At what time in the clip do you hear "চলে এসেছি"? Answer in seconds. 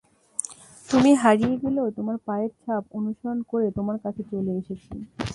4.31-4.93